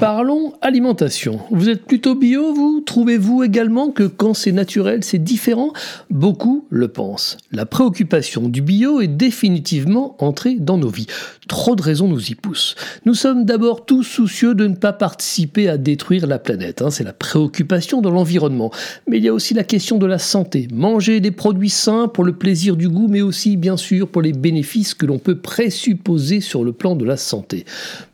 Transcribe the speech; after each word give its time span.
Parlons 0.00 0.54
alimentation. 0.62 1.40
Vous 1.50 1.68
êtes 1.68 1.84
plutôt 1.84 2.14
bio, 2.14 2.54
vous? 2.54 2.80
Trouvez-vous 2.80 3.42
également 3.42 3.90
que 3.90 4.04
quand 4.04 4.32
c'est 4.32 4.50
naturel, 4.50 5.04
c'est 5.04 5.22
différent? 5.22 5.74
Beaucoup 6.08 6.64
le 6.70 6.88
pensent. 6.88 7.36
La 7.52 7.66
préoccupation 7.66 8.48
du 8.48 8.62
bio 8.62 9.02
est 9.02 9.08
définitivement 9.08 10.16
entrée 10.18 10.54
dans 10.58 10.78
nos 10.78 10.88
vies. 10.88 11.06
Trop 11.48 11.76
de 11.76 11.82
raisons 11.82 12.08
nous 12.08 12.30
y 12.30 12.34
poussent. 12.34 12.76
Nous 13.04 13.12
sommes 13.12 13.44
d'abord 13.44 13.84
tous 13.84 14.02
soucieux 14.02 14.54
de 14.54 14.66
ne 14.68 14.74
pas 14.74 14.94
participer 14.94 15.68
à 15.68 15.76
détruire 15.76 16.26
la 16.26 16.38
planète. 16.38 16.80
Hein. 16.80 16.90
c'est 16.90 17.04
la 17.04 17.12
préoccupation 17.12 18.00
de 18.00 18.08
l'environnement. 18.08 18.70
Mais 19.06 19.18
il 19.18 19.24
y 19.24 19.28
a 19.28 19.34
aussi 19.34 19.52
la 19.52 19.64
question 19.64 19.98
de 19.98 20.06
la 20.06 20.18
santé. 20.18 20.66
Manger 20.72 21.20
des 21.20 21.30
produits 21.30 21.68
sains 21.68 22.08
pour 22.08 22.24
le 22.24 22.32
plaisir 22.32 22.76
du 22.76 22.88
goût, 22.88 23.08
mais 23.08 23.20
aussi 23.20 23.58
bien 23.58 23.76
sûr 23.76 24.08
pour 24.08 24.22
les 24.22 24.32
bénéfices 24.32 24.94
que 24.94 25.04
l'on 25.04 25.18
peut 25.18 25.36
présupposer 25.36 26.40
sur 26.40 26.64
le 26.64 26.72
plan 26.72 26.96
de 26.96 27.04
la 27.04 27.18
santé. 27.18 27.66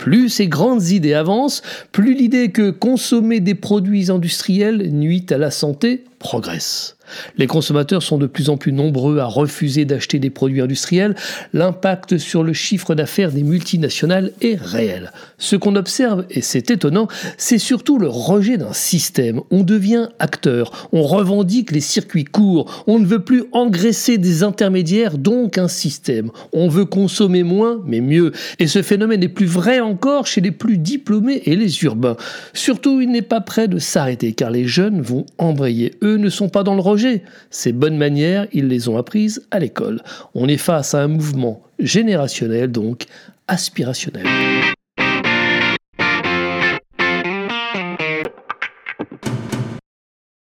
Plus 0.00 0.30
ces 0.30 0.48
grandes 0.48 0.88
idées 0.88 1.12
avancent, 1.12 1.60
plus 1.92 2.14
l'idée 2.14 2.50
que 2.50 2.70
consommer 2.70 3.40
des 3.40 3.54
produits 3.54 4.10
industriels 4.10 4.90
nuit 4.90 5.26
à 5.30 5.38
la 5.38 5.50
santé 5.50 6.04
progresse. 6.18 6.96
Les 7.36 7.46
consommateurs 7.46 8.02
sont 8.02 8.18
de 8.18 8.26
plus 8.26 8.50
en 8.50 8.56
plus 8.56 8.72
nombreux 8.72 9.18
à 9.18 9.26
refuser 9.26 9.84
d'acheter 9.84 10.18
des 10.18 10.30
produits 10.30 10.60
industriels. 10.60 11.14
L'impact 11.52 12.18
sur 12.18 12.42
le 12.42 12.52
chiffre 12.52 12.94
d'affaires 12.94 13.32
des 13.32 13.42
multinationales 13.42 14.32
est 14.40 14.60
réel. 14.60 15.12
Ce 15.38 15.56
qu'on 15.56 15.76
observe, 15.76 16.26
et 16.30 16.42
c'est 16.42 16.70
étonnant, 16.70 17.08
c'est 17.38 17.58
surtout 17.58 17.98
le 17.98 18.08
rejet 18.08 18.58
d'un 18.58 18.72
système. 18.72 19.40
On 19.50 19.62
devient 19.62 20.08
acteur, 20.18 20.88
on 20.92 21.02
revendique 21.02 21.72
les 21.72 21.80
circuits 21.80 22.24
courts, 22.24 22.84
on 22.86 22.98
ne 22.98 23.06
veut 23.06 23.24
plus 23.24 23.44
engraisser 23.52 24.18
des 24.18 24.42
intermédiaires, 24.42 25.18
donc 25.18 25.58
un 25.58 25.68
système. 25.68 26.30
On 26.52 26.68
veut 26.68 26.84
consommer 26.84 27.42
moins, 27.42 27.80
mais 27.86 28.00
mieux. 28.00 28.32
Et 28.58 28.66
ce 28.66 28.82
phénomène 28.82 29.22
est 29.22 29.28
plus 29.28 29.46
vrai 29.46 29.80
encore 29.80 30.26
chez 30.26 30.40
les 30.40 30.50
plus 30.50 30.78
diplômés 30.78 31.42
et 31.46 31.56
les 31.56 31.84
urbains. 31.84 32.16
Surtout, 32.52 33.00
il 33.00 33.10
n'est 33.10 33.22
pas 33.22 33.40
prêt 33.40 33.68
de 33.68 33.78
s'arrêter, 33.78 34.32
car 34.32 34.50
les 34.50 34.66
jeunes 34.66 35.00
vont 35.00 35.26
embrayer. 35.38 35.94
Eux 36.02 36.16
ne 36.16 36.28
sont 36.28 36.48
pas 36.48 36.62
dans 36.62 36.74
le 36.74 36.80
rejet 36.80 36.99
ces 37.50 37.72
bonnes 37.72 37.96
manières, 37.96 38.46
ils 38.52 38.68
les 38.68 38.88
ont 38.88 38.96
apprises 38.96 39.46
à 39.50 39.58
l'école. 39.58 40.02
On 40.34 40.48
est 40.48 40.56
face 40.56 40.94
à 40.94 41.02
un 41.02 41.08
mouvement 41.08 41.62
générationnel, 41.78 42.70
donc 42.70 43.06
aspirationnel. 43.48 44.26